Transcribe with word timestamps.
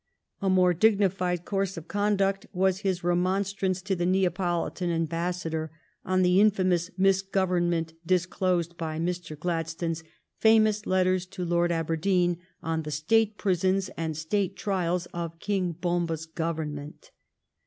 A 0.41 0.49
more 0.49 0.73
dignified 0.73 1.45
course 1.45 1.77
of 1.77 1.87
conduct 1.87 2.47
was 2.53 2.79
his 2.79 3.03
remonstrance 3.03 3.83
to 3.83 3.95
the 3.95 4.03
Neapolitan 4.07 4.89
ambassador 4.89 5.69
on 6.03 6.23
the 6.23 6.41
infamous 6.41 6.89
misgovernment 6.97 7.93
disclosed 8.03 8.77
by 8.77 8.97
Mr. 8.97 9.37
Gladstone's 9.37 10.03
famous 10.39 10.87
letters 10.87 11.27
to 11.27 11.45
Lord 11.45 11.71
Aberdeen 11.71 12.39
on 12.63 12.81
the 12.81 12.89
state 12.89 13.37
prisons 13.37 13.89
and 13.95 14.17
state 14.17 14.55
trials 14.57 15.05
of 15.13 15.37
King 15.37 15.71
Bomba's 15.73 16.25
Govern 16.25 16.73
ment. 16.73 17.11